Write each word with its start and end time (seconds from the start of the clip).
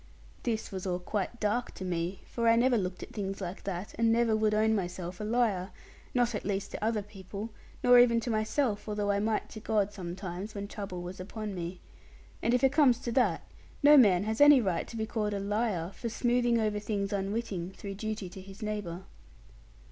This 0.41 0.71
was 0.71 0.87
all 0.87 0.97
quite 0.97 1.39
dark 1.39 1.75
to 1.75 1.85
me, 1.85 2.21
for 2.25 2.47
I 2.47 2.55
never 2.55 2.75
looked 2.75 3.03
at 3.03 3.11
things 3.13 3.39
like 3.39 3.65
that, 3.65 3.93
and 3.99 4.11
never 4.11 4.35
would 4.35 4.55
own 4.55 4.73
myself 4.73 5.21
a 5.21 5.23
liar, 5.23 5.69
not 6.15 6.33
at 6.33 6.43
least 6.43 6.71
to 6.71 6.83
other 6.83 7.03
people, 7.03 7.51
nor 7.83 7.99
even 7.99 8.19
to 8.21 8.31
myself, 8.31 8.89
although 8.89 9.11
I 9.11 9.19
might 9.19 9.47
to 9.49 9.59
God 9.59 9.93
sometimes, 9.93 10.55
when 10.55 10.67
trouble 10.67 11.03
was 11.03 11.19
upon 11.19 11.53
me. 11.53 11.81
And 12.41 12.51
if 12.55 12.63
it 12.63 12.71
comes 12.71 12.97
to 13.01 13.11
that, 13.11 13.43
no 13.83 13.95
man 13.95 14.23
has 14.23 14.41
any 14.41 14.59
right 14.59 14.87
to 14.87 14.97
be 14.97 15.05
called 15.05 15.35
a 15.35 15.39
'liar' 15.39 15.91
for 15.93 16.09
smoothing 16.09 16.59
over 16.59 16.79
things 16.79 17.13
unwitting, 17.13 17.73
through 17.73 17.93
duty 17.93 18.27
to 18.29 18.41
his 18.41 18.63
neighbour. 18.63 19.03